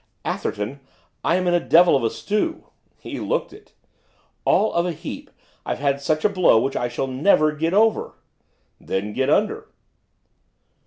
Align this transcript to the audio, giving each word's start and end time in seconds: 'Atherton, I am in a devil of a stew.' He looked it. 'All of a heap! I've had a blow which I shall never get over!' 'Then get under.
'Atherton, 0.25 0.79
I 1.23 1.35
am 1.35 1.45
in 1.45 1.53
a 1.53 1.59
devil 1.59 1.95
of 1.95 2.03
a 2.03 2.09
stew.' 2.09 2.65
He 2.97 3.19
looked 3.19 3.53
it. 3.53 3.73
'All 4.45 4.73
of 4.73 4.83
a 4.87 4.93
heap! 4.93 5.29
I've 5.63 5.77
had 5.77 6.01
a 6.09 6.27
blow 6.29 6.59
which 6.59 6.75
I 6.75 6.87
shall 6.87 7.05
never 7.05 7.51
get 7.51 7.75
over!' 7.75 8.15
'Then 8.79 9.13
get 9.13 9.29
under. 9.29 9.69